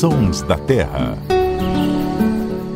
Sons 0.00 0.40
da 0.40 0.56
Terra. 0.56 1.18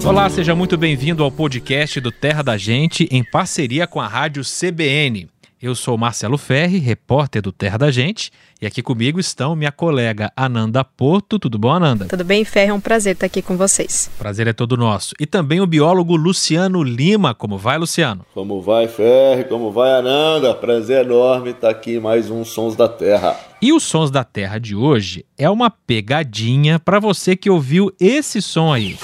Olá, 0.05 0.29
seja 0.29 0.55
muito 0.55 0.77
bem-vindo 0.77 1.25
ao 1.25 1.33
podcast 1.33 1.99
do 1.99 2.13
Terra 2.13 2.43
da 2.43 2.59
Gente, 2.59 3.09
em 3.11 3.25
parceria 3.25 3.87
com 3.87 3.99
a 3.99 4.07
Rádio 4.07 4.43
CBN. 4.43 5.31
Eu 5.65 5.75
sou 5.75 5.97
Marcelo 5.97 6.37
Ferri, 6.37 6.79
repórter 6.79 7.41
do 7.41 7.51
Terra 7.51 7.79
da 7.79 7.91
Gente, 7.91 8.31
e 8.61 8.67
aqui 8.67 8.83
comigo 8.83 9.19
estão 9.19 9.57
minha 9.57 9.73
colega 9.73 10.31
Ananda 10.37 10.85
Porto. 10.85 11.39
Tudo 11.39 11.59
bom, 11.59 11.71
Ananda? 11.71 12.05
Tudo 12.05 12.23
bem, 12.23 12.45
Ferri? 12.45 12.69
É 12.69 12.75
um 12.75 12.79
prazer 12.79 13.15
estar 13.15 13.25
aqui 13.25 13.41
com 13.41 13.57
vocês. 13.57 14.11
Prazer 14.19 14.47
é 14.47 14.53
todo 14.53 14.77
nosso. 14.77 15.15
E 15.19 15.25
também 15.25 15.63
o 15.63 15.67
biólogo 15.67 16.17
Luciano 16.17 16.83
Lima. 16.83 17.35
Como 17.35 17.57
vai, 17.57 17.79
Luciano? 17.79 18.27
Como 18.35 18.61
vai, 18.61 18.89
Ferri? 18.89 19.45
Como 19.45 19.73
vai, 19.73 19.91
Ananda? 19.93 20.55
Prazer 20.55 21.07
enorme 21.07 21.53
estar 21.53 21.71
aqui 21.71 21.93
em 21.93 22.01
mais 22.01 22.29
um 22.29 22.45
Sons 22.45 22.77
da 22.77 22.87
Terra. 22.87 23.35
E 23.63 23.73
os 23.73 23.85
Sons 23.85 24.11
da 24.11 24.23
Terra 24.23 24.59
de 24.59 24.77
hoje 24.77 25.25
é 25.39 25.49
uma 25.49 25.71
pegadinha 25.71 26.79
para 26.79 27.01
você 27.01 27.35
que 27.35 27.49
ouviu 27.49 27.91
esse 27.99 28.43
som 28.43 28.71
aí. 28.71 28.99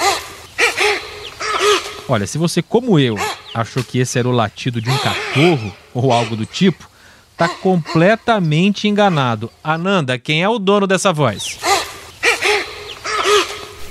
Olha, 2.07 2.27
se 2.27 2.37
você, 2.37 2.61
como 2.61 2.99
eu, 2.99 3.17
achou 3.55 3.83
que 3.83 3.99
esse 3.99 4.19
era 4.19 4.29
o 4.29 4.33
latido 4.33 4.81
de 4.81 4.91
um 4.91 4.99
cachorro 4.99 5.75
ou 5.93 6.13
algo 6.13 6.37
do 6.37 6.47
tipo, 6.47 6.89
tá 7.37 7.49
completamente 7.49 8.87
enganado. 8.87 9.51
Ananda, 9.63 10.19
quem 10.19 10.43
é 10.43 10.49
o 10.49 10.59
dono 10.59 10.87
dessa 10.87 11.13
voz? 11.13 11.59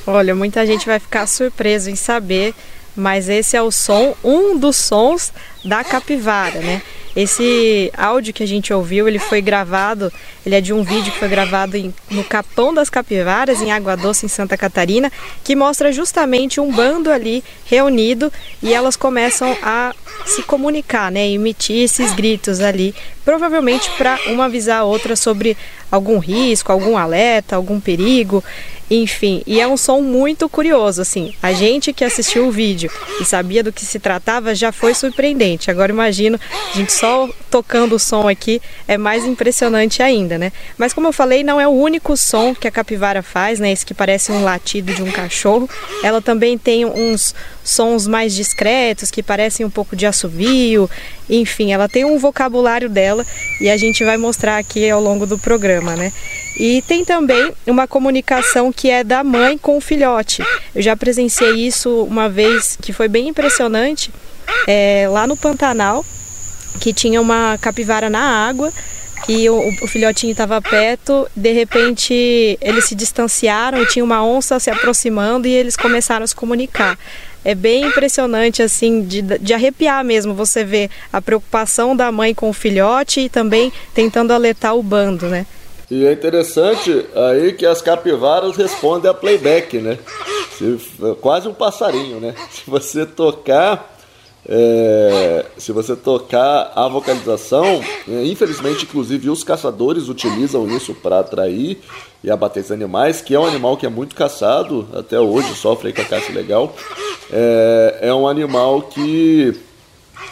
Olha, 0.06 0.34
muita 0.34 0.66
gente 0.66 0.86
vai 0.86 1.00
ficar 1.00 1.28
surpreso 1.28 1.90
em 1.90 1.96
saber, 1.96 2.56
mas 2.96 3.30
esse 3.30 3.56
é 3.56 3.62
o 3.62 3.72
som, 3.72 4.16
um 4.24 4.58
dos 4.58 4.76
sons 4.76 5.32
da 5.64 5.84
capivara, 5.84 6.60
né? 6.60 6.82
Esse 7.16 7.92
áudio 7.98 8.34
que 8.34 8.44
a 8.44 8.48
gente 8.48 8.72
ouviu, 8.72 9.08
ele 9.08 9.18
foi 9.18 9.42
gravado, 9.42 10.14
ele 10.46 10.56
é 10.56 10.62
de 10.62 10.72
um 10.72 10.84
vídeo 10.84 11.12
que 11.12 11.18
foi 11.18 11.28
gravado 11.28 11.76
em, 11.76 11.94
no 12.10 12.24
Capão 12.24 12.74
das 12.74 12.90
Capivaras, 12.90 13.62
em 13.62 13.72
Água 13.72 13.98
Doce, 13.98 14.28
em 14.28 14.30
Santa 14.30 14.56
Catarina, 14.56 15.12
que 15.44 15.56
mostra 15.56 15.92
justamente 15.92 16.62
um 16.62 16.72
bando 16.72 17.12
ali 17.12 17.44
reunido 17.66 18.32
e 18.62 18.74
elas 18.74 18.96
começam 18.96 19.58
a 19.64 19.94
se 20.26 20.44
comunicar, 20.44 21.12
né, 21.12 21.28
emitir 21.28 21.84
esses 21.84 22.14
gritos 22.14 22.60
ali, 22.60 22.94
provavelmente 23.26 23.90
para 23.98 24.20
uma 24.28 24.46
avisar 24.46 24.82
a 24.82 24.86
outra 24.86 25.16
sobre 25.16 25.58
algum 25.92 26.20
risco, 26.20 26.72
algum 26.72 26.96
alerta, 26.96 27.56
algum 27.56 27.80
perigo. 27.80 28.44
Enfim, 28.90 29.44
e 29.46 29.60
é 29.60 29.68
um 29.68 29.78
som 29.78 30.02
muito 30.02 30.50
curioso, 30.50 31.02
assim. 31.02 31.34
A 31.44 31.54
gente 31.54 31.94
que 31.94 32.04
assistiu 32.04 32.48
o 32.48 32.52
vídeo 32.52 32.90
e 33.22 33.26
sabia 33.26 33.64
do 33.64 33.72
que 33.72 33.86
se 33.86 34.00
tratava 34.00 34.56
já 34.56 34.72
foi 34.72 34.96
surpreendente. 34.96 35.70
Agora 35.70 35.92
imagino, 35.92 36.40
a 36.74 36.78
gente 36.78 36.92
só 36.92 37.30
tocando 37.52 37.96
o 37.96 38.00
som 38.00 38.28
aqui 38.28 38.60
é 38.88 38.98
mais 38.98 39.26
impressionante 39.26 40.02
ainda, 40.02 40.38
né? 40.38 40.52
Mas 40.78 40.92
como 40.92 41.08
eu 41.08 41.14
falei, 41.14 41.44
não 41.44 41.62
é 41.62 41.68
o 41.68 41.72
único 41.72 42.18
som 42.18 42.56
que 42.56 42.68
a 42.68 42.72
capivara 42.72 43.22
faz, 43.22 43.60
né? 43.60 43.72
Esse 43.72 43.86
que 43.86 43.94
parece 43.94 44.32
um 44.32 44.44
latido 44.44 44.94
de 44.94 45.04
um 45.04 45.12
cachorro. 45.12 45.70
Ela 46.04 46.22
também 46.22 46.58
tem 46.58 46.84
uns 46.86 47.36
sons 47.64 48.08
mais 48.08 48.34
discretos 48.34 49.12
que 49.12 49.22
parecem 49.22 49.66
um 49.66 49.70
pouco 49.70 49.96
de 49.96 50.08
assovio. 50.08 50.90
Enfim, 51.30 51.72
ela 51.72 51.88
tem 51.88 52.06
um 52.06 52.18
vocabulário 52.18 52.90
dela 52.90 53.24
e 53.62 53.70
a 53.70 53.78
gente 53.78 54.04
vai 54.04 54.18
mostrar 54.18 54.58
aqui 54.58 54.90
ao 54.90 55.00
longo 55.00 55.28
do 55.28 55.38
programa, 55.38 55.96
né? 55.96 56.12
E 56.60 56.82
tem 56.82 57.06
também 57.06 57.54
uma 57.66 57.88
comunicação 57.88 58.72
que 58.80 58.90
é 58.90 59.04
da 59.04 59.26
mãe 59.26 59.58
com 59.58 59.76
o 59.76 59.82
filhote. 59.82 60.42
Eu 60.74 60.82
já 60.82 60.96
presenciei 60.96 61.68
isso 61.68 62.04
uma 62.04 62.30
vez 62.30 62.78
que 62.82 62.94
foi 62.94 63.10
bem 63.10 63.28
impressionante, 63.28 64.10
é, 64.66 65.06
lá 65.12 65.28
no 65.28 65.36
Pantanal, 65.36 66.06
que 66.80 66.94
tinha 66.94 67.20
uma 67.20 67.58
capivara 67.58 68.10
na 68.10 68.22
água 68.22 68.72
e 69.28 69.50
o, 69.50 69.58
o 69.82 69.86
filhotinho 69.86 70.32
estava 70.32 70.62
perto. 70.62 71.28
De 71.36 71.52
repente, 71.52 72.58
eles 72.62 72.86
se 72.86 72.96
distanciaram 72.96 73.86
tinha 73.86 74.06
uma 74.06 74.26
onça 74.26 74.58
se 74.62 74.70
aproximando 74.70 75.46
e 75.46 75.52
eles 75.52 75.76
começaram 75.76 76.24
a 76.24 76.28
se 76.28 76.34
comunicar 76.34 76.98
é 77.44 77.56
bem 77.56 77.86
impressionante, 77.86 78.62
assim, 78.62 79.02
de, 79.02 79.22
de 79.22 79.54
arrepiar 79.54 80.04
mesmo. 80.04 80.34
Você 80.34 80.64
vê 80.64 80.90
a 81.12 81.22
preocupação 81.22 81.96
da 81.96 82.12
mãe 82.12 82.34
com 82.34 82.50
o 82.50 82.54
filhote 82.54 83.22
e 83.22 83.30
também 83.30 83.72
tentando 83.94 84.34
alertar 84.34 84.76
o 84.76 84.84
bando, 84.84 85.28
né? 85.28 85.46
E 85.92 86.06
é 86.06 86.14
interessante 86.14 87.06
aí 87.16 87.54
que 87.54 87.66
as 87.66 87.82
capivaras 87.82 88.56
respondem 88.56 89.10
a 89.10 89.14
playback, 89.14 89.80
né? 89.80 89.98
Se, 90.58 90.78
quase 91.20 91.48
um 91.48 91.54
passarinho, 91.54 92.20
né? 92.20 92.36
Se 92.52 92.70
você 92.70 93.06
tocar. 93.06 93.98
É, 94.52 95.46
se 95.58 95.72
você 95.72 95.96
tocar 95.96 96.72
a 96.74 96.88
vocalização, 96.88 97.84
é, 98.08 98.24
infelizmente, 98.24 98.86
inclusive, 98.86 99.30
os 99.30 99.44
caçadores 99.44 100.08
utilizam 100.08 100.66
isso 100.70 100.96
para 100.96 101.20
atrair 101.20 101.80
e 102.24 102.32
abater 102.32 102.62
esses 102.62 102.72
animais, 102.72 103.22
que 103.22 103.36
é 103.36 103.40
um 103.40 103.46
animal 103.46 103.76
que 103.76 103.86
é 103.86 103.90
muito 103.90 104.16
caçado, 104.16 104.88
até 104.94 105.20
hoje 105.20 105.54
sofre 105.56 105.94
com 105.94 106.02
a 106.02 106.06
caça 106.06 106.32
legal. 106.32 106.74
É, 107.32 108.00
é 108.04 108.14
um 108.14 108.28
animal 108.28 108.84
que 108.84 109.60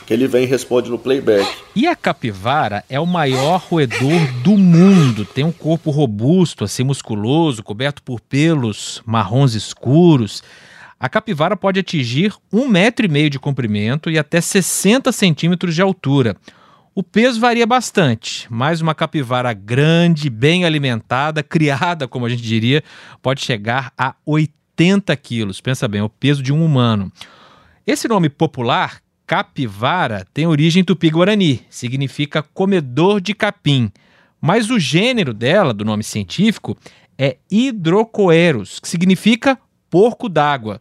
que 0.07 0.13
ele 0.13 0.25
vem 0.25 0.45
e 0.45 0.47
responde 0.47 0.89
no 0.89 0.97
playback. 0.97 1.45
E 1.75 1.85
a 1.85 1.93
capivara 1.93 2.81
é 2.89 2.97
o 2.97 3.05
maior 3.05 3.61
roedor 3.69 4.25
do 4.41 4.57
mundo. 4.57 5.25
Tem 5.25 5.43
um 5.43 5.51
corpo 5.51 5.91
robusto, 5.91 6.63
assim 6.63 6.85
musculoso, 6.85 7.61
coberto 7.61 8.01
por 8.01 8.21
pelos 8.21 9.01
marrons 9.05 9.53
escuros. 9.53 10.41
A 10.97 11.09
capivara 11.09 11.57
pode 11.57 11.81
atingir 11.81 12.33
um 12.51 12.69
metro 12.69 13.05
e 13.05 13.09
meio 13.09 13.29
de 13.29 13.37
comprimento 13.37 14.09
e 14.09 14.17
até 14.17 14.39
60 14.39 15.11
centímetros 15.11 15.75
de 15.75 15.81
altura. 15.81 16.37
O 16.95 17.03
peso 17.03 17.41
varia 17.41 17.67
bastante, 17.67 18.47
mas 18.49 18.79
uma 18.79 18.95
capivara 18.95 19.51
grande, 19.51 20.29
bem 20.29 20.63
alimentada, 20.63 21.43
criada, 21.43 22.07
como 22.07 22.25
a 22.25 22.29
gente 22.29 22.41
diria, 22.41 22.81
pode 23.21 23.41
chegar 23.41 23.91
a 23.97 24.15
80 24.25 25.13
quilos. 25.17 25.59
Pensa 25.59 25.85
bem, 25.85 25.99
é 25.99 26.03
o 26.03 26.09
peso 26.09 26.41
de 26.41 26.53
um 26.53 26.63
humano. 26.63 27.11
Esse 27.85 28.07
nome 28.07 28.29
popular, 28.29 29.01
capivara 29.27 30.25
tem 30.33 30.47
origem 30.47 30.85
tupi-guarani, 30.85 31.61
significa 31.69 32.41
comedor 32.41 33.19
de 33.19 33.35
capim. 33.35 33.91
Mas 34.39 34.69
o 34.69 34.79
gênero 34.79 35.33
dela, 35.33 35.73
do 35.73 35.83
nome 35.83 36.03
científico, 36.03 36.77
é 37.17 37.35
Hydrocoeros, 37.51 38.79
que 38.79 38.87
significa 38.87 39.59
porco 39.89 40.29
d'água. 40.29 40.79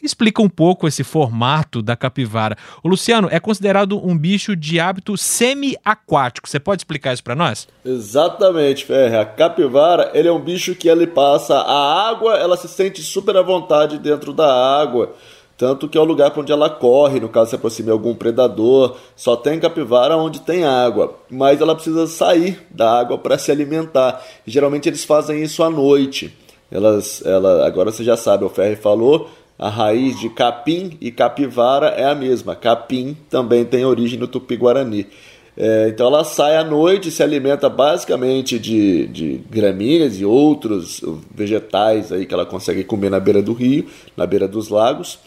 Explica 0.00 0.40
um 0.40 0.48
pouco 0.48 0.86
esse 0.86 1.02
formato 1.02 1.82
da 1.82 1.96
capivara. 1.96 2.56
O 2.84 2.88
Luciano 2.88 3.28
é 3.32 3.40
considerado 3.40 3.98
um 3.98 4.16
bicho 4.16 4.54
de 4.54 4.78
hábito 4.78 5.16
semi-aquático. 5.16 6.48
Você 6.48 6.60
pode 6.60 6.80
explicar 6.80 7.12
isso 7.12 7.24
para 7.24 7.34
nós? 7.34 7.66
Exatamente, 7.84 8.84
Ferre. 8.84 9.16
A 9.16 9.26
capivara, 9.26 10.12
ele 10.14 10.28
é 10.28 10.32
um 10.32 10.40
bicho 10.40 10.76
que 10.76 10.88
ele 10.88 11.06
passa 11.06 11.56
a 11.56 12.08
água, 12.08 12.36
ela 12.36 12.56
se 12.56 12.68
sente 12.68 13.02
super 13.02 13.36
à 13.36 13.42
vontade 13.42 13.98
dentro 13.98 14.32
da 14.32 14.80
água. 14.80 15.16
Tanto 15.58 15.88
que 15.88 15.98
é 15.98 16.00
o 16.00 16.04
lugar 16.04 16.30
para 16.30 16.40
onde 16.40 16.52
ela 16.52 16.70
corre, 16.70 17.18
no 17.18 17.28
caso 17.28 17.50
se 17.50 17.56
aproxime 17.56 17.90
algum 17.90 18.14
predador. 18.14 18.96
Só 19.16 19.34
tem 19.34 19.58
capivara 19.58 20.16
onde 20.16 20.40
tem 20.40 20.64
água, 20.64 21.18
mas 21.28 21.60
ela 21.60 21.74
precisa 21.74 22.06
sair 22.06 22.64
da 22.70 23.00
água 23.00 23.18
para 23.18 23.36
se 23.36 23.50
alimentar. 23.50 24.22
E, 24.46 24.50
geralmente 24.52 24.88
eles 24.88 25.04
fazem 25.04 25.42
isso 25.42 25.64
à 25.64 25.68
noite. 25.68 26.32
Elas, 26.70 27.26
ela, 27.26 27.66
agora 27.66 27.90
você 27.90 28.04
já 28.04 28.16
sabe, 28.16 28.44
o 28.44 28.48
Ferri 28.48 28.76
falou, 28.76 29.28
a 29.58 29.68
raiz 29.68 30.20
de 30.20 30.28
capim 30.28 30.96
e 31.00 31.10
capivara 31.10 31.88
é 31.88 32.04
a 32.04 32.14
mesma. 32.14 32.54
Capim 32.54 33.16
também 33.28 33.64
tem 33.64 33.84
origem 33.84 34.16
no 34.16 34.28
tupi-guarani. 34.28 35.08
É, 35.56 35.88
então 35.88 36.06
ela 36.06 36.22
sai 36.22 36.56
à 36.56 36.62
noite, 36.62 37.10
se 37.10 37.20
alimenta 37.20 37.68
basicamente 37.68 38.60
de, 38.60 39.08
de 39.08 39.40
gramíneas 39.50 40.20
e 40.20 40.24
outros 40.24 41.00
vegetais 41.34 42.12
aí 42.12 42.26
que 42.26 42.32
ela 42.32 42.46
consegue 42.46 42.84
comer 42.84 43.10
na 43.10 43.18
beira 43.18 43.42
do 43.42 43.52
rio, 43.52 43.86
na 44.16 44.24
beira 44.24 44.46
dos 44.46 44.68
lagos. 44.68 45.18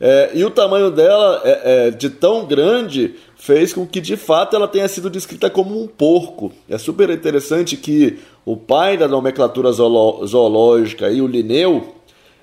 É, 0.00 0.30
e 0.34 0.44
o 0.44 0.50
tamanho 0.50 0.90
dela, 0.90 1.40
é, 1.44 1.88
é, 1.88 1.90
de 1.90 2.10
tão 2.10 2.44
grande, 2.44 3.14
fez 3.36 3.72
com 3.72 3.86
que 3.86 4.00
de 4.00 4.16
fato 4.16 4.54
ela 4.54 4.68
tenha 4.68 4.86
sido 4.88 5.08
descrita 5.08 5.48
como 5.48 5.82
um 5.82 5.86
porco. 5.86 6.52
É 6.68 6.76
super 6.76 7.08
interessante 7.10 7.76
que 7.76 8.18
o 8.44 8.56
pai 8.56 8.96
da 8.96 9.08
nomenclatura 9.08 9.72
zoológica, 9.72 11.10
e 11.10 11.22
o 11.22 11.26
Linneu, 11.26 11.94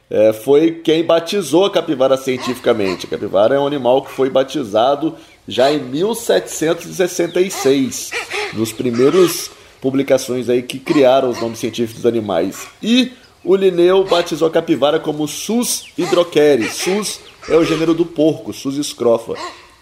é, 0.10 0.34
foi 0.34 0.72
quem 0.72 1.04
batizou 1.04 1.66
a 1.66 1.72
capivara 1.72 2.18
cientificamente. 2.18 3.06
A 3.06 3.10
capivara 3.10 3.56
é 3.56 3.60
um 3.60 3.68
animal 3.68 4.02
que 4.02 4.12
foi 4.12 4.30
batizado 4.30 5.16
já 5.48 5.72
em 5.72 5.80
1766, 5.80 8.12
nos 8.54 8.72
primeiros 8.72 9.52
publicações 9.82 10.50
aí 10.50 10.62
que 10.62 10.80
criaram 10.80 11.30
os 11.30 11.42
nomes 11.42 11.60
científicos 11.60 12.02
dos 12.02 12.10
animais. 12.10 12.68
E 12.82 13.12
o 13.44 13.56
Linneu 13.56 14.06
batizou 14.06 14.48
a 14.48 14.52
capivara 14.52 15.00
como 15.00 15.28
Sus 15.28 15.88
hydrocheres, 15.98 16.76
Sus 16.76 17.20
é 17.50 17.56
o 17.56 17.64
gênero 17.64 17.94
do 17.94 18.06
porco, 18.06 18.54
Sus 18.54 18.78
escrofa. 18.78 19.34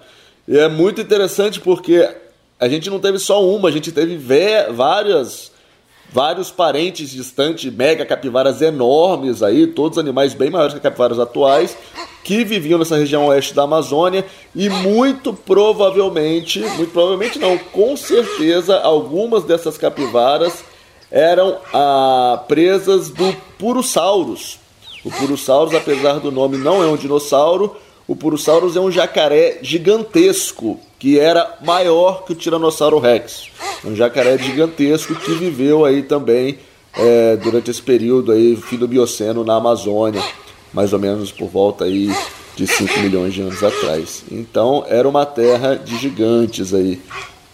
E 0.48 0.58
é 0.58 0.68
muito 0.68 1.00
interessante 1.00 1.62
porque 1.62 2.10
a 2.60 2.68
gente 2.68 2.90
não 2.90 3.00
teve 3.00 3.18
só 3.20 3.44
uma, 3.44 3.70
a 3.70 3.72
gente 3.72 3.92
teve 3.92 4.18
várias 4.18 5.52
vários 6.12 6.50
parentes 6.50 7.12
distantes, 7.12 7.72
mega 7.72 8.06
capivaras 8.06 8.62
enormes 8.62 9.44
aí, 9.44 9.68
todos 9.68 9.98
animais 10.00 10.34
bem 10.34 10.50
maiores 10.50 10.74
que 10.74 10.80
capivaras 10.80 11.20
atuais, 11.20 11.78
que 12.24 12.44
viviam 12.44 12.80
nessa 12.80 12.98
região 12.98 13.28
oeste 13.28 13.54
da 13.54 13.64
Amazônia 13.64 14.26
e 14.56 14.70
muito 14.70 15.34
provavelmente, 15.34 16.60
muito 16.60 16.92
provavelmente 16.92 17.38
não, 17.38 17.58
com 17.58 17.96
certeza 17.96 18.80
algumas 18.80 19.44
dessas 19.44 19.78
capivaras 19.78 20.64
eram 21.12 21.58
ah, 21.74 22.44
presas 22.48 23.10
do 23.10 23.32
Purosaurus. 23.58 24.60
O 25.04 25.12
Purosaurus, 25.12 25.74
apesar 25.74 26.20
do 26.20 26.32
nome, 26.32 26.58
não 26.58 26.84
é 26.84 26.88
um 26.88 26.98
dinossauro, 26.98 27.76
o 28.10 28.16
Purosaurus 28.16 28.76
é 28.76 28.80
um 28.80 28.90
jacaré 28.90 29.60
gigantesco 29.62 30.80
que 30.98 31.20
era 31.20 31.60
maior 31.64 32.26
que 32.26 32.34
o 32.34 32.36
Tiranossauro 32.36 32.98
Rex. 32.98 33.52
Um 33.86 33.96
jacaré 33.96 34.36
gigantesco 34.36 35.14
que 35.14 35.32
viveu 35.34 35.86
aí 35.86 36.02
também 36.02 36.58
é, 36.96 37.38
durante 37.38 37.70
esse 37.70 37.82
período 37.84 38.32
aí, 38.32 38.56
fim 38.56 38.78
do 38.78 38.90
Mioceno 38.90 39.44
na 39.44 39.58
Amazônia, 39.58 40.24
mais 40.74 40.92
ou 40.92 40.98
menos 40.98 41.32
por 41.32 41.50
volta 41.50 41.86
aí 41.86 42.12
de 42.56 42.66
5 42.66 43.00
milhões 43.00 43.32
de 43.32 43.44
anos 43.44 43.64
atrás. 43.64 44.24
Então 44.32 44.84
era 44.88 45.08
uma 45.08 45.28
terra 45.28 45.76
de 45.76 45.96
gigantes 45.96 46.74
aí, 46.74 47.00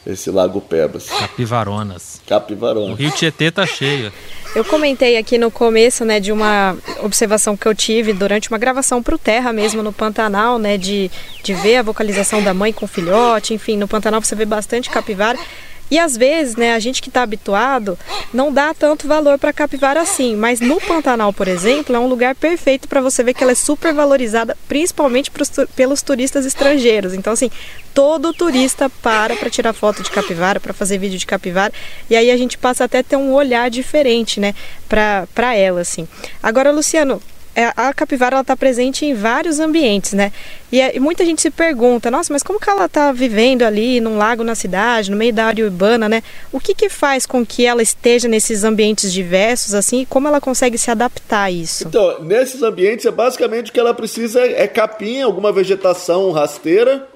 esse 0.05 0.29
Lago 0.29 0.61
Pebas. 0.61 1.09
Capivaronas. 1.09 2.21
Capivaronas. 2.27 2.91
O 2.91 2.93
Rio 2.93 3.11
Tietê 3.11 3.51
tá 3.51 3.65
cheio. 3.65 4.11
Eu 4.55 4.63
comentei 4.63 5.17
aqui 5.17 5.37
no 5.37 5.51
começo, 5.51 6.05
né, 6.05 6.19
de 6.19 6.31
uma 6.31 6.77
observação 7.03 7.57
que 7.57 7.67
eu 7.67 7.75
tive 7.75 8.13
durante 8.13 8.49
uma 8.49 8.57
gravação 8.57 9.03
para 9.03 9.15
o 9.15 9.17
Terra 9.17 9.51
mesmo 9.51 9.83
no 9.83 9.91
Pantanal, 9.91 10.57
né, 10.57 10.77
de, 10.77 11.11
de 11.43 11.53
ver 11.53 11.77
a 11.77 11.81
vocalização 11.81 12.41
da 12.41 12.53
mãe 12.53 12.71
com 12.71 12.85
o 12.85 12.87
filhote, 12.87 13.53
enfim, 13.53 13.77
no 13.77 13.87
Pantanal 13.87 14.21
você 14.21 14.35
vê 14.35 14.45
bastante 14.45 14.89
capivara. 14.89 15.37
E 15.89 15.99
às 15.99 16.17
vezes, 16.17 16.55
né, 16.55 16.73
a 16.73 16.79
gente 16.79 17.01
que 17.01 17.09
está 17.09 17.21
habituado 17.21 17.97
não 18.33 18.51
dá 18.51 18.73
tanto 18.73 19.07
valor 19.07 19.37
para 19.37 19.53
capivara 19.53 20.01
assim, 20.01 20.35
mas 20.35 20.59
no 20.59 20.81
Pantanal, 20.81 21.31
por 21.31 21.47
exemplo, 21.47 21.95
é 21.95 21.99
um 21.99 22.07
lugar 22.07 22.35
perfeito 22.35 22.87
para 22.87 23.01
você 23.01 23.23
ver 23.23 23.33
que 23.33 23.43
ela 23.43 23.51
é 23.51 23.55
super 23.55 23.93
valorizada, 23.93 24.57
principalmente 24.67 25.29
pros, 25.29 25.51
pelos 25.75 26.01
turistas 26.01 26.45
estrangeiros. 26.45 27.13
Então, 27.13 27.33
assim, 27.33 27.51
todo 27.93 28.33
turista 28.33 28.89
para 28.89 29.35
para 29.35 29.49
tirar 29.49 29.73
foto 29.73 30.01
de 30.01 30.09
capivara, 30.09 30.59
para 30.59 30.73
fazer 30.73 30.97
vídeo 30.97 31.19
de 31.19 31.25
capivara, 31.25 31.73
e 32.09 32.15
aí 32.15 32.31
a 32.31 32.37
gente 32.37 32.57
passa 32.57 32.83
até 32.83 32.99
a 32.99 33.03
ter 33.03 33.15
um 33.15 33.33
olhar 33.33 33.69
diferente, 33.69 34.39
né, 34.39 34.53
para 34.89 35.55
ela, 35.55 35.81
assim. 35.81 36.07
Agora, 36.41 36.71
Luciano, 36.71 37.21
a 37.75 37.93
capivara 37.93 38.39
está 38.39 38.55
presente 38.55 39.05
em 39.05 39.13
vários 39.13 39.59
ambientes, 39.59 40.13
né? 40.13 40.31
E, 40.71 40.79
e, 40.79 40.99
muita 40.99 41.23
gente 41.23 41.41
se 41.41 41.49
pergunta, 41.49 42.11
nossa, 42.11 42.33
mas 42.33 42.43
como 42.43 42.59
que 42.59 42.69
ela 42.69 42.85
está 42.85 43.11
vivendo 43.11 43.63
ali 43.63 44.01
num 44.01 44.17
lago 44.17 44.43
na 44.43 44.55
cidade, 44.55 45.09
no 45.09 45.15
meio 45.15 45.33
da 45.33 45.45
área 45.45 45.63
urbana, 45.63 46.09
né? 46.09 46.21
O 46.51 46.59
que 46.59 46.73
que 46.73 46.89
faz 46.89 47.25
com 47.25 47.45
que 47.45 47.65
ela 47.65 47.81
esteja 47.81 48.27
nesses 48.27 48.63
ambientes 48.63 49.13
diversos, 49.13 49.73
assim, 49.73 50.01
e 50.01 50.05
como 50.05 50.27
ela 50.27 50.41
consegue 50.41 50.77
se 50.77 50.91
adaptar 50.91 51.43
a 51.43 51.51
isso? 51.51 51.87
Então, 51.87 52.21
nesses 52.23 52.61
ambientes, 52.61 53.05
é 53.05 53.11
basicamente 53.11 53.69
o 53.69 53.73
que 53.73 53.79
ela 53.79 53.93
precisa 53.93 54.41
é 54.41 54.67
capim, 54.67 55.21
alguma 55.21 55.51
vegetação 55.51 56.31
rasteira 56.31 57.07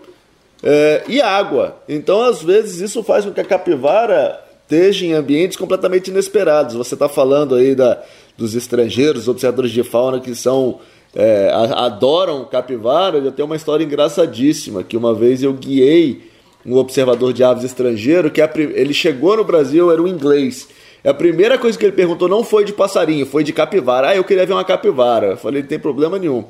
é, 0.64 1.04
e 1.08 1.22
água. 1.22 1.82
Então, 1.88 2.22
às 2.22 2.42
vezes, 2.42 2.80
isso 2.80 3.04
faz 3.04 3.26
com 3.26 3.34
que 3.34 3.42
a 3.42 3.46
capivara 3.46 4.49
esteja 4.70 5.04
em 5.04 5.14
ambientes 5.14 5.58
completamente 5.58 6.12
inesperados. 6.12 6.76
Você 6.76 6.94
está 6.94 7.10
falando 7.10 7.56
aí 7.56 7.74
da 7.74 8.02
dos 8.38 8.56
estrangeiros, 8.56 9.28
observadores 9.28 9.72
de 9.72 9.84
fauna 9.84 10.22
que 10.22 10.34
são 10.34 10.80
é, 11.14 11.52
adoram 11.76 12.46
capivara, 12.46 13.18
eu 13.18 13.32
tenho 13.34 13.48
uma 13.48 13.56
história 13.56 13.84
engraçadíssima, 13.84 14.82
que 14.82 14.96
uma 14.96 15.14
vez 15.14 15.44
eu 15.44 15.52
guiei 15.52 16.30
um 16.66 16.78
observador 16.78 17.34
de 17.34 17.44
aves 17.44 17.66
estrangeiro, 17.66 18.32
que 18.32 18.42
a, 18.42 18.50
ele 18.56 18.94
chegou 18.94 19.36
no 19.36 19.44
Brasil, 19.44 19.92
era 19.92 20.02
um 20.02 20.08
inglês. 20.08 20.70
A 21.04 21.14
primeira 21.14 21.58
coisa 21.58 21.78
que 21.78 21.86
ele 21.86 21.92
perguntou 21.94 22.30
não 22.30 22.44
foi 22.44 22.64
de 22.64 22.72
passarinho, 22.72 23.26
foi 23.26 23.44
de 23.44 23.52
capivara. 23.52 24.10
Ah, 24.10 24.16
eu 24.16 24.24
queria 24.24 24.46
ver 24.46 24.54
uma 24.54 24.66
capivara. 24.66 25.28
Eu 25.28 25.38
falei, 25.38 25.62
não 25.62 25.70
tem 25.70 25.80
problema 25.80 26.20
nenhum. 26.20 26.46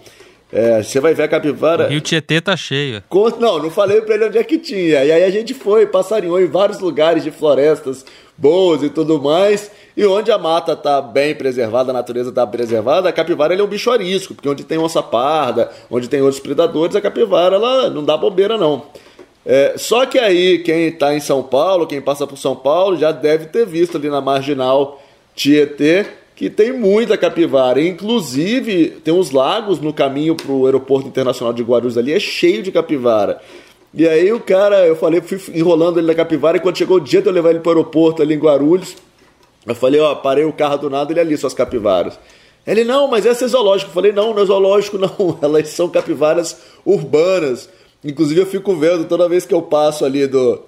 É, 0.51 0.81
você 0.81 0.99
vai 0.99 1.13
ver 1.13 1.23
a 1.23 1.27
capivara. 1.27 1.85
O 1.85 1.89
Rio 1.89 2.01
Tietê 2.01 2.41
tá 2.41 2.57
cheio. 2.57 3.03
Não, 3.39 3.59
não 3.59 3.69
falei 3.69 4.01
pra 4.01 4.15
ele 4.15 4.25
onde 4.25 4.37
é 4.37 4.43
que 4.43 4.57
tinha. 4.57 5.03
E 5.03 5.11
aí 5.11 5.23
a 5.23 5.29
gente 5.29 5.53
foi, 5.53 5.85
passarinhou 5.85 6.41
em 6.41 6.47
vários 6.47 6.79
lugares 6.79 7.23
de 7.23 7.29
florestas 7.29 8.03
boas 8.35 8.81
e 8.81 8.89
tudo 8.89 9.21
mais. 9.21 9.69
E 9.95 10.05
onde 10.05 10.31
a 10.31 10.37
mata 10.37 10.73
está 10.73 11.01
bem 11.01 11.35
preservada, 11.35 11.91
a 11.91 11.93
natureza 11.93 12.29
está 12.29 12.47
preservada, 12.47 13.09
a 13.09 13.11
capivara 13.11 13.53
é 13.53 13.61
um 13.61 13.67
bicho 13.67 13.91
arisco, 13.91 14.33
porque 14.33 14.47
onde 14.47 14.63
tem 14.63 14.77
onça 14.77 15.03
parda, 15.03 15.69
onde 15.91 16.07
tem 16.07 16.21
outros 16.21 16.39
predadores, 16.39 16.95
a 16.95 17.01
capivara 17.01 17.57
ela 17.57 17.89
não 17.89 18.03
dá 18.03 18.15
bobeira 18.15 18.57
não. 18.57 18.83
É, 19.45 19.73
só 19.77 20.05
que 20.05 20.17
aí 20.17 20.59
quem 20.59 20.87
está 20.87 21.13
em 21.13 21.19
São 21.19 21.43
Paulo, 21.43 21.85
quem 21.85 22.01
passa 22.01 22.25
por 22.25 22.37
São 22.37 22.55
Paulo, 22.55 22.97
já 22.97 23.11
deve 23.11 23.47
ter 23.47 23.65
visto 23.65 23.97
ali 23.97 24.09
na 24.09 24.21
marginal 24.21 25.01
Tietê 25.35 26.05
que 26.39 26.49
tem 26.49 26.71
muita 26.71 27.17
capivara. 27.17 27.81
Inclusive, 27.81 28.91
tem 29.03 29.13
uns 29.13 29.29
lagos 29.29 29.81
no 29.81 29.91
caminho 29.91 30.35
para 30.35 30.49
o 30.49 30.65
aeroporto 30.65 31.05
internacional 31.05 31.51
de 31.53 31.61
Guarulhos 31.61 31.97
ali, 31.97 32.13
é 32.13 32.19
cheio 32.19 32.63
de 32.63 32.71
capivara. 32.71 33.41
E 33.93 34.07
aí 34.07 34.31
o 34.31 34.39
cara, 34.39 34.87
eu 34.87 34.95
falei, 34.95 35.19
fui 35.19 35.37
enrolando 35.53 35.99
ele 35.99 36.07
na 36.07 36.15
capivara, 36.15 36.55
e 36.55 36.61
quando 36.61 36.77
chegou 36.77 36.95
o 36.95 37.01
dia 37.01 37.21
de 37.21 37.27
eu 37.27 37.33
levar 37.33 37.49
ele 37.49 37.59
para 37.59 37.67
o 37.67 37.71
aeroporto 37.73 38.21
ali 38.21 38.35
em 38.35 38.39
Guarulhos, 38.39 38.95
eu 39.67 39.75
falei, 39.75 39.99
ó, 39.99 40.15
parei 40.15 40.45
o 40.45 40.53
carro 40.53 40.77
do 40.77 40.89
nada, 40.89 41.11
ele 41.11 41.19
ali, 41.19 41.37
suas 41.37 41.53
capivaras. 41.53 42.17
Ele, 42.65 42.85
não, 42.85 43.09
mas 43.09 43.25
essa 43.25 43.43
é 43.43 43.47
zoológico. 43.49 43.89
Eu 43.89 43.93
falei, 43.93 44.13
não, 44.13 44.33
não 44.33 44.41
é 44.41 44.45
zoológico, 44.45 44.97
não. 44.97 45.37
Elas 45.43 45.67
são 45.67 45.89
capivaras 45.89 46.55
urbanas. 46.85 47.67
Inclusive, 48.01 48.39
eu 48.39 48.45
fico 48.45 48.73
vendo 48.77 49.03
toda 49.03 49.27
vez 49.27 49.45
que 49.45 49.53
eu 49.53 49.61
passo 49.61 50.05
ali 50.05 50.25
do, 50.25 50.61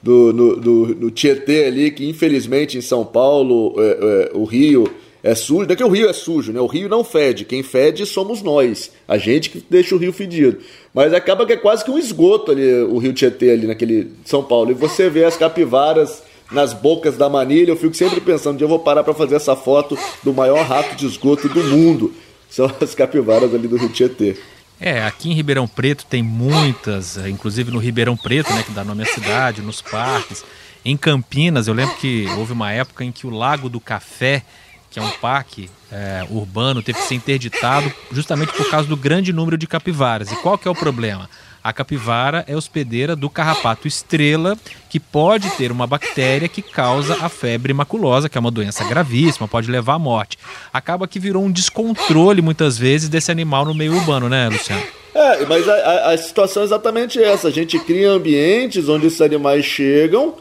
do, 0.00 0.32
no, 0.32 0.56
do, 0.56 0.86
no 0.94 1.10
Tietê 1.10 1.64
ali, 1.64 1.90
que 1.90 2.08
infelizmente 2.08 2.78
em 2.78 2.80
São 2.80 3.04
Paulo, 3.04 3.74
é, 3.76 4.30
é, 4.30 4.30
o 4.32 4.44
Rio 4.44 4.88
é 5.26 5.34
sujo. 5.34 5.66
Não 5.66 5.72
é 5.72 5.76
que 5.76 5.82
o 5.82 5.88
Rio 5.88 6.08
é 6.08 6.12
sujo, 6.12 6.52
né? 6.52 6.60
O 6.60 6.66
Rio 6.66 6.88
não 6.88 7.02
fede. 7.02 7.44
Quem 7.44 7.60
fede 7.60 8.06
somos 8.06 8.42
nós. 8.42 8.92
A 9.08 9.18
gente 9.18 9.50
que 9.50 9.64
deixa 9.68 9.94
o 9.94 9.98
Rio 9.98 10.12
fedido. 10.12 10.58
Mas 10.94 11.12
acaba 11.12 11.44
que 11.44 11.52
é 11.52 11.56
quase 11.56 11.84
que 11.84 11.90
um 11.90 11.98
esgoto 11.98 12.52
ali, 12.52 12.82
o 12.84 12.98
Rio 12.98 13.12
Tietê 13.12 13.50
ali 13.50 13.66
naquele 13.66 14.12
São 14.24 14.42
Paulo. 14.44 14.70
E 14.70 14.74
você 14.74 15.10
vê 15.10 15.24
as 15.24 15.36
capivaras 15.36 16.22
nas 16.52 16.72
bocas 16.72 17.16
da 17.16 17.28
manilha. 17.28 17.72
Eu 17.72 17.76
fico 17.76 17.94
sempre 17.94 18.20
pensando, 18.20 18.62
eu 18.62 18.68
vou 18.68 18.78
parar 18.78 19.02
para 19.02 19.14
fazer 19.14 19.34
essa 19.34 19.56
foto 19.56 19.98
do 20.22 20.32
maior 20.32 20.64
rato 20.64 20.94
de 20.94 21.06
esgoto 21.06 21.48
do 21.48 21.64
mundo. 21.64 22.14
São 22.48 22.70
as 22.80 22.94
capivaras 22.94 23.52
ali 23.52 23.66
do 23.66 23.76
Rio 23.76 23.88
Tietê. 23.88 24.36
É, 24.80 25.02
aqui 25.02 25.30
em 25.30 25.34
Ribeirão 25.34 25.66
Preto 25.66 26.06
tem 26.06 26.22
muitas, 26.22 27.18
é, 27.18 27.28
inclusive 27.28 27.72
no 27.72 27.78
Ribeirão 27.78 28.16
Preto, 28.16 28.52
né, 28.52 28.62
que 28.62 28.70
dá 28.70 28.84
nome 28.84 29.02
à 29.02 29.06
cidade, 29.06 29.60
nos 29.60 29.82
parques. 29.82 30.44
Em 30.84 30.96
Campinas, 30.96 31.66
eu 31.66 31.74
lembro 31.74 31.96
que 31.96 32.28
houve 32.36 32.52
uma 32.52 32.70
época 32.70 33.02
em 33.02 33.10
que 33.10 33.26
o 33.26 33.30
Lago 33.30 33.68
do 33.68 33.80
Café, 33.80 34.44
que 34.90 34.98
é 34.98 35.02
um 35.02 35.10
parque 35.10 35.70
é, 35.90 36.24
urbano, 36.30 36.82
teve 36.82 36.98
que 36.98 37.04
ser 37.06 37.14
interditado 37.14 37.92
justamente 38.10 38.52
por 38.52 38.68
causa 38.70 38.88
do 38.88 38.96
grande 38.96 39.32
número 39.32 39.56
de 39.56 39.66
capivaras. 39.66 40.30
E 40.32 40.36
qual 40.36 40.56
que 40.58 40.66
é 40.66 40.70
o 40.70 40.74
problema? 40.74 41.28
A 41.66 41.72
capivara 41.72 42.44
é 42.46 42.54
hospedeira 42.54 43.16
do 43.16 43.28
carrapato 43.28 43.88
estrela, 43.88 44.56
que 44.88 45.00
pode 45.00 45.50
ter 45.56 45.72
uma 45.72 45.84
bactéria 45.84 46.46
que 46.46 46.62
causa 46.62 47.16
a 47.20 47.28
febre 47.28 47.72
maculosa, 47.74 48.28
que 48.28 48.38
é 48.38 48.40
uma 48.40 48.52
doença 48.52 48.84
gravíssima, 48.84 49.48
pode 49.48 49.68
levar 49.68 49.94
à 49.94 49.98
morte. 49.98 50.38
Acaba 50.72 51.08
que 51.08 51.18
virou 51.18 51.42
um 51.42 51.50
descontrole 51.50 52.40
muitas 52.40 52.78
vezes 52.78 53.08
desse 53.08 53.32
animal 53.32 53.64
no 53.64 53.74
meio 53.74 53.96
urbano, 53.96 54.28
né, 54.28 54.48
Luciano? 54.48 54.82
É, 55.12 55.44
mas 55.46 55.68
a, 55.68 56.12
a, 56.12 56.18
situação 56.18 56.62
é 56.62 56.66
exatamente 56.66 57.20
essa. 57.20 57.48
A 57.48 57.50
gente 57.50 57.80
cria 57.80 58.10
ambientes 58.10 58.88
onde 58.88 59.08
esses 59.08 59.20
animais 59.20 59.64
chegam, 59.64 60.36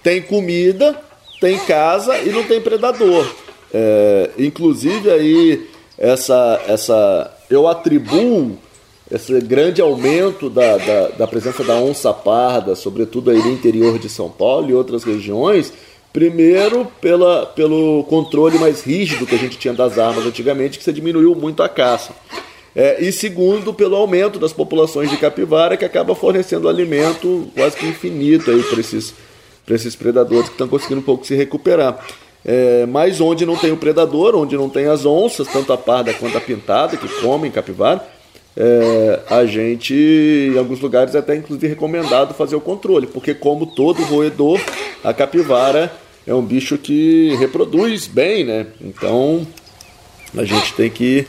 tem 0.00 0.22
comida, 0.22 0.94
tem 1.40 1.58
casa 1.58 2.16
e 2.18 2.28
não 2.28 2.44
tem 2.44 2.60
predador. 2.60 3.26
É, 3.72 4.30
inclusive 4.38 5.10
aí 5.10 5.68
essa, 5.98 6.62
essa 6.66 7.36
eu 7.50 7.66
atribuo 7.66 8.56
esse 9.10 9.40
grande 9.40 9.80
aumento 9.80 10.50
da, 10.50 10.76
da, 10.76 11.08
da, 11.08 11.26
presença 11.26 11.64
da 11.64 11.74
onça 11.76 12.12
parda, 12.12 12.74
sobretudo 12.74 13.30
aí 13.30 13.38
no 13.38 13.50
interior 13.50 13.98
de 13.98 14.08
São 14.08 14.30
Paulo 14.30 14.70
e 14.70 14.74
outras 14.74 15.02
regiões, 15.02 15.72
primeiro 16.12 16.86
pela, 17.00 17.46
pelo 17.46 18.04
controle 18.04 18.58
mais 18.58 18.82
rígido 18.82 19.26
que 19.26 19.34
a 19.34 19.38
gente 19.38 19.58
tinha 19.58 19.72
das 19.72 19.98
armas 19.98 20.26
antigamente, 20.26 20.78
que 20.78 20.84
se 20.84 20.92
diminuiu 20.92 21.34
muito 21.34 21.62
a 21.62 21.68
caça. 21.68 22.12
É, 22.76 23.02
e 23.02 23.10
segundo, 23.10 23.72
pelo 23.72 23.96
aumento 23.96 24.38
das 24.38 24.52
populações 24.52 25.10
de 25.10 25.16
capivara, 25.16 25.76
que 25.76 25.84
acaba 25.84 26.14
fornecendo 26.14 26.68
alimento 26.68 27.50
quase 27.54 27.76
que 27.76 27.86
infinito 27.86 28.44
para 28.44 28.80
esses, 28.80 29.14
esses 29.68 29.96
predadores 29.96 30.46
que 30.46 30.54
estão 30.54 30.68
conseguindo 30.68 31.00
um 31.00 31.04
pouco 31.04 31.26
se 31.26 31.34
recuperar. 31.34 32.06
É, 32.44 32.86
mas 32.86 33.20
onde 33.20 33.44
não 33.44 33.56
tem 33.56 33.72
o 33.72 33.76
predador, 33.76 34.34
onde 34.34 34.56
não 34.56 34.68
tem 34.68 34.86
as 34.86 35.04
onças, 35.04 35.48
tanto 35.48 35.72
a 35.72 35.76
parda 35.76 36.14
quanto 36.14 36.38
a 36.38 36.40
pintada, 36.40 36.96
que 36.96 37.08
comem 37.20 37.50
capivara, 37.50 38.04
é, 38.56 39.20
a 39.30 39.46
gente, 39.46 39.94
em 39.94 40.58
alguns 40.58 40.80
lugares, 40.80 41.14
é 41.14 41.18
até 41.18 41.36
inclusive 41.36 41.68
recomendado 41.68 42.34
fazer 42.34 42.56
o 42.56 42.60
controle, 42.60 43.06
porque, 43.06 43.34
como 43.34 43.66
todo 43.66 44.02
roedor, 44.02 44.60
a 45.04 45.12
capivara 45.12 45.92
é 46.26 46.34
um 46.34 46.42
bicho 46.42 46.76
que 46.76 47.34
reproduz 47.36 48.06
bem, 48.06 48.44
né? 48.44 48.66
Então 48.80 49.46
a 50.36 50.44
gente 50.44 50.74
tem 50.74 50.90
que. 50.90 51.26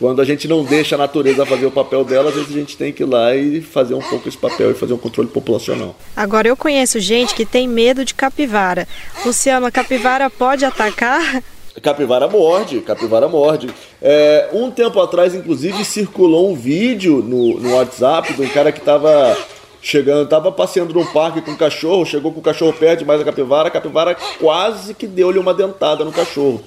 Quando 0.00 0.22
a 0.22 0.24
gente 0.24 0.48
não 0.48 0.64
deixa 0.64 0.94
a 0.94 0.98
natureza 0.98 1.44
fazer 1.44 1.66
o 1.66 1.70
papel 1.70 2.02
dela, 2.04 2.30
às 2.30 2.34
vezes 2.34 2.56
a 2.56 2.58
gente 2.58 2.74
tem 2.74 2.90
que 2.90 3.02
ir 3.02 3.06
lá 3.06 3.36
e 3.36 3.60
fazer 3.60 3.92
um 3.92 4.00
pouco 4.00 4.26
esse 4.26 4.38
papel 4.38 4.70
e 4.70 4.74
fazer 4.74 4.94
um 4.94 4.98
controle 4.98 5.28
populacional. 5.28 5.94
Agora 6.16 6.48
eu 6.48 6.56
conheço 6.56 6.98
gente 6.98 7.34
que 7.34 7.44
tem 7.44 7.68
medo 7.68 8.02
de 8.02 8.14
capivara. 8.14 8.88
Luciano, 9.26 9.66
a 9.66 9.70
capivara 9.70 10.30
pode 10.30 10.64
atacar? 10.64 11.42
Capivara 11.82 12.26
morde, 12.28 12.80
capivara 12.80 13.28
morde. 13.28 13.68
É, 14.00 14.48
um 14.54 14.70
tempo 14.70 14.98
atrás, 15.00 15.34
inclusive, 15.34 15.84
circulou 15.84 16.50
um 16.50 16.54
vídeo 16.54 17.22
no, 17.22 17.60
no 17.60 17.74
WhatsApp 17.74 18.32
de 18.32 18.40
um 18.40 18.48
cara 18.48 18.72
que 18.72 18.78
estava 18.78 19.36
chegando, 19.82 20.24
estava 20.24 20.50
passeando 20.50 20.94
num 20.94 21.06
parque 21.06 21.42
com 21.42 21.50
um 21.50 21.56
cachorro, 21.56 22.06
chegou 22.06 22.32
com 22.32 22.40
o 22.40 22.42
cachorro 22.42 22.72
perto 22.72 23.00
demais 23.00 23.18
da 23.18 23.24
capivara, 23.24 23.68
a 23.68 23.70
capivara 23.70 24.16
quase 24.38 24.94
que 24.94 25.06
deu-lhe 25.06 25.38
uma 25.38 25.52
dentada 25.52 26.04
no 26.04 26.12
cachorro. 26.12 26.62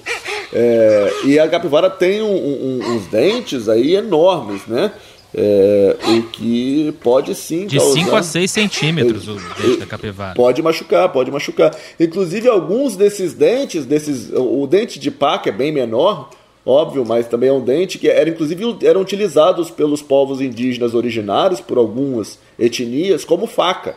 É, 0.54 1.10
e 1.24 1.38
a 1.38 1.48
capivara 1.48 1.90
tem 1.90 2.22
um, 2.22 2.26
um, 2.26 2.94
uns 2.94 3.06
dentes 3.08 3.68
aí 3.68 3.96
enormes, 3.96 4.66
né? 4.66 4.92
É, 5.36 5.96
o 6.16 6.22
que 6.30 6.94
pode 7.02 7.34
sim 7.34 7.66
De 7.66 7.80
5 7.80 8.14
a 8.14 8.22
6 8.22 8.48
centímetros 8.48 9.26
o 9.26 9.34
dente 9.34 9.78
da 9.78 9.86
capivara. 9.86 10.34
Pode 10.34 10.62
machucar, 10.62 11.08
pode 11.08 11.28
machucar. 11.28 11.74
Inclusive, 11.98 12.48
alguns 12.48 12.94
desses 12.94 13.34
dentes, 13.34 13.84
desses, 13.84 14.30
o 14.32 14.64
dente 14.68 15.00
de 15.00 15.10
paca 15.10 15.48
é 15.48 15.52
bem 15.52 15.72
menor, 15.72 16.30
óbvio, 16.64 17.04
mas 17.04 17.26
também 17.26 17.48
é 17.48 17.52
um 17.52 17.60
dente 17.60 17.98
que 17.98 18.08
era, 18.08 18.30
inclusive, 18.30 18.76
eram 18.84 19.00
utilizados 19.00 19.72
pelos 19.72 20.00
povos 20.00 20.40
indígenas 20.40 20.94
originários, 20.94 21.60
por 21.60 21.78
algumas 21.78 22.38
etnias, 22.56 23.24
como 23.24 23.48
faca. 23.48 23.96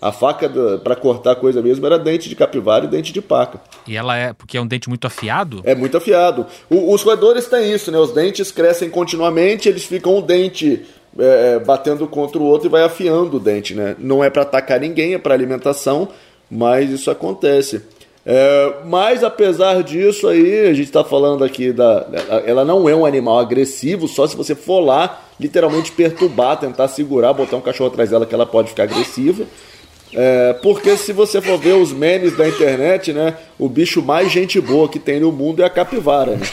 A 0.00 0.10
faca 0.12 0.48
para 0.82 0.96
cortar 0.96 1.36
coisa 1.36 1.60
mesmo 1.60 1.84
era 1.84 1.98
dente 1.98 2.28
de 2.28 2.34
capivara 2.34 2.86
e 2.86 2.88
dente 2.88 3.12
de 3.12 3.20
paca. 3.20 3.60
E 3.86 3.96
ela 3.96 4.16
é 4.16 4.32
porque 4.32 4.56
é 4.56 4.60
um 4.60 4.66
dente 4.66 4.88
muito 4.88 5.06
afiado? 5.06 5.60
É 5.64 5.74
muito 5.74 5.96
afiado. 5.96 6.46
O, 6.70 6.94
os 6.94 7.02
roedores 7.02 7.46
têm 7.46 7.70
isso, 7.72 7.90
né? 7.92 7.98
Os 7.98 8.12
dentes 8.12 8.50
crescem 8.50 8.88
continuamente, 8.88 9.68
eles 9.68 9.84
ficam 9.84 10.16
um 10.16 10.22
dente 10.22 10.86
é, 11.18 11.54
é 11.54 11.58
batendo 11.58 12.06
contra 12.06 12.38
o 12.38 12.44
outro 12.44 12.68
e 12.68 12.70
vai 12.70 12.82
afiando 12.82 13.36
o 13.36 13.40
dente, 13.40 13.74
né? 13.74 13.94
Não 13.98 14.24
é 14.24 14.30
para 14.30 14.42
atacar 14.42 14.80
ninguém, 14.80 15.12
é 15.12 15.18
para 15.18 15.34
alimentação, 15.34 16.08
mas 16.50 16.90
isso 16.90 17.10
acontece. 17.10 17.82
É, 18.24 18.74
mas 18.84 19.24
apesar 19.24 19.82
disso 19.82 20.28
aí, 20.28 20.68
a 20.68 20.72
gente 20.74 20.86
está 20.86 21.02
falando 21.02 21.42
aqui 21.42 21.72
da. 21.72 22.06
Ela 22.46 22.64
não 22.64 22.88
é 22.88 22.94
um 22.94 23.04
animal 23.04 23.38
agressivo, 23.38 24.06
só 24.06 24.26
se 24.26 24.36
você 24.36 24.54
for 24.54 24.80
lá, 24.80 25.22
literalmente 25.38 25.92
perturbar, 25.92 26.58
tentar 26.58 26.88
segurar, 26.88 27.32
botar 27.32 27.56
um 27.56 27.62
cachorro 27.62 27.90
atrás 27.90 28.10
dela 28.10 28.26
que 28.26 28.34
ela 28.34 28.46
pode 28.46 28.68
ficar 28.68 28.84
agressiva. 28.84 29.44
É, 30.12 30.54
porque 30.54 30.96
se 30.96 31.12
você 31.12 31.40
for 31.40 31.58
ver 31.58 31.74
os 31.74 31.92
memes 31.92 32.36
da 32.36 32.48
internet, 32.48 33.12
né? 33.12 33.36
O 33.58 33.68
bicho 33.68 34.02
mais 34.02 34.32
gente 34.32 34.60
boa 34.60 34.88
que 34.88 34.98
tem 34.98 35.20
no 35.20 35.30
mundo 35.30 35.62
é 35.62 35.66
a 35.66 35.70
capivara. 35.70 36.36
Né? 36.36 36.46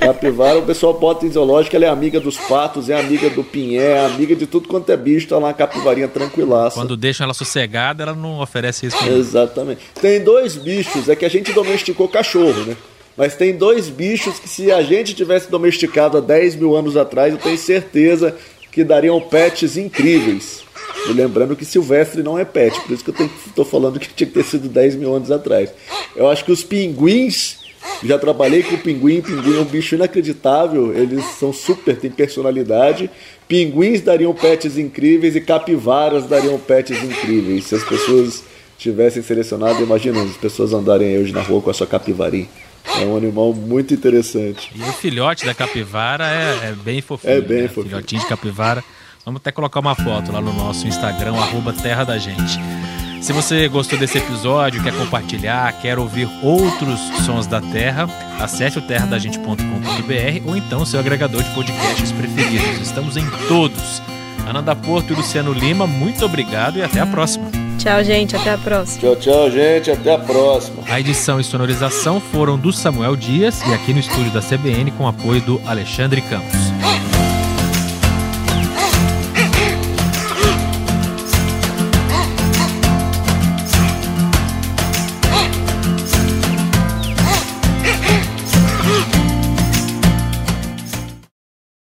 capivara, 0.00 0.58
o 0.58 0.62
pessoal 0.62 0.94
bota 0.94 1.24
em 1.24 1.30
zoológico, 1.30 1.76
ela 1.76 1.84
é 1.84 1.88
amiga 1.88 2.18
dos 2.18 2.36
patos, 2.36 2.90
é 2.90 2.98
amiga 2.98 3.30
do 3.30 3.44
pinhé, 3.44 3.92
é 3.92 4.06
amiga 4.06 4.34
de 4.34 4.46
tudo 4.46 4.68
quanto 4.68 4.90
é 4.90 4.96
bicho, 4.96 5.28
tá 5.28 5.38
lá 5.38 5.50
a 5.50 5.54
capivarinha 5.54 6.08
tranquilaça. 6.08 6.76
Quando 6.76 6.96
deixam 6.96 7.24
ela 7.24 7.34
sossegada, 7.34 8.02
ela 8.02 8.14
não 8.14 8.40
oferece 8.40 8.86
isso. 8.86 9.08
Exatamente. 9.08 9.80
Tem 10.00 10.22
dois 10.22 10.56
bichos, 10.56 11.08
é 11.08 11.14
que 11.14 11.24
a 11.24 11.30
gente 11.30 11.52
domesticou 11.52 12.08
cachorro, 12.08 12.64
né? 12.64 12.76
Mas 13.16 13.36
tem 13.36 13.56
dois 13.56 13.88
bichos 13.88 14.40
que 14.40 14.48
se 14.48 14.72
a 14.72 14.82
gente 14.82 15.14
tivesse 15.14 15.48
domesticado 15.48 16.18
há 16.18 16.20
10 16.20 16.56
mil 16.56 16.74
anos 16.74 16.96
atrás, 16.96 17.32
eu 17.32 17.38
tenho 17.38 17.56
certeza 17.56 18.36
que 18.72 18.82
dariam 18.82 19.20
pets 19.20 19.76
incríveis. 19.76 20.64
E 21.08 21.12
lembrando 21.12 21.54
que 21.54 21.64
Silvestre 21.64 22.22
não 22.22 22.38
é 22.38 22.44
pet, 22.44 22.80
por 22.80 22.92
isso 22.92 23.04
que 23.04 23.10
eu 23.10 23.30
estou 23.46 23.64
falando 23.64 23.98
que 23.98 24.08
tinha 24.08 24.26
que 24.26 24.34
ter 24.34 24.44
sido 24.44 24.68
10 24.68 24.96
mil 24.96 25.14
anos 25.14 25.30
atrás. 25.30 25.70
Eu 26.16 26.28
acho 26.28 26.44
que 26.44 26.52
os 26.52 26.64
pinguins, 26.64 27.58
já 28.02 28.18
trabalhei 28.18 28.62
com 28.62 28.76
pinguim, 28.76 29.20
pinguim 29.20 29.58
é 29.58 29.60
um 29.60 29.64
bicho 29.64 29.94
inacreditável, 29.94 30.96
eles 30.96 31.24
são 31.38 31.52
super, 31.52 31.96
têm 31.96 32.10
personalidade. 32.10 33.10
Pinguins 33.46 34.00
dariam 34.00 34.32
pets 34.32 34.78
incríveis 34.78 35.36
e 35.36 35.40
capivaras 35.40 36.26
dariam 36.26 36.58
pets 36.58 37.02
incríveis. 37.02 37.66
Se 37.66 37.74
as 37.74 37.84
pessoas 37.84 38.42
tivessem 38.78 39.22
selecionado, 39.22 39.82
imagina 39.82 40.22
as 40.22 40.36
pessoas 40.36 40.72
andarem 40.72 41.18
hoje 41.18 41.32
na 41.32 41.42
rua 41.42 41.60
com 41.60 41.70
a 41.70 41.74
sua 41.74 41.86
capivarinha. 41.86 42.48
É 43.00 43.04
um 43.04 43.16
animal 43.16 43.52
muito 43.52 43.94
interessante. 43.94 44.70
E 44.74 44.82
o 44.82 44.92
filhote 44.92 45.46
da 45.46 45.54
capivara 45.54 46.26
é, 46.26 46.68
é 46.68 46.72
bem 46.72 47.00
fofinho. 47.00 47.32
É 47.32 47.40
bem 47.40 47.62
né? 47.62 47.68
fofinho. 47.68 47.86
Filhotinho 47.86 48.20
de 48.20 48.28
capivara. 48.28 48.84
Vamos 49.24 49.40
até 49.40 49.50
colocar 49.50 49.80
uma 49.80 49.94
foto 49.94 50.30
lá 50.30 50.40
no 50.40 50.52
nosso 50.52 50.86
Instagram, 50.86 51.34
arroba 51.34 51.72
Terra 51.72 52.04
da 52.04 52.18
Gente. 52.18 52.60
Se 53.22 53.32
você 53.32 53.66
gostou 53.68 53.98
desse 53.98 54.18
episódio, 54.18 54.82
quer 54.82 54.92
compartilhar, 54.92 55.72
quer 55.80 55.98
ouvir 55.98 56.28
outros 56.42 57.00
sons 57.24 57.46
da 57.46 57.58
Terra, 57.58 58.06
acesse 58.38 58.78
o 58.78 58.82
terradagente.com.br 58.82 60.46
ou 60.46 60.54
então 60.54 60.84
seu 60.84 61.00
agregador 61.00 61.42
de 61.42 61.48
podcasts 61.54 62.12
preferidos. 62.12 62.82
Estamos 62.82 63.16
em 63.16 63.24
todos. 63.48 64.02
Ananda 64.46 64.76
Porto 64.76 65.14
e 65.14 65.16
Luciano 65.16 65.54
Lima, 65.54 65.86
muito 65.86 66.22
obrigado 66.22 66.76
e 66.76 66.82
até 66.82 67.00
a 67.00 67.06
próxima. 67.06 67.50
Tchau, 67.78 68.04
gente. 68.04 68.36
Até 68.36 68.52
a 68.52 68.58
próxima. 68.58 69.00
Tchau, 69.00 69.16
tchau, 69.16 69.50
gente. 69.50 69.90
Até 69.90 70.14
a 70.14 70.18
próxima. 70.18 70.82
A 70.86 71.00
edição 71.00 71.40
e 71.40 71.44
sonorização 71.44 72.20
foram 72.20 72.58
do 72.58 72.72
Samuel 72.74 73.16
Dias 73.16 73.62
e 73.66 73.72
aqui 73.72 73.94
no 73.94 74.00
estúdio 74.00 74.32
da 74.32 74.42
CBN 74.42 74.90
com 74.92 75.08
apoio 75.08 75.40
do 75.40 75.60
Alexandre 75.66 76.20
Campos. 76.20 76.73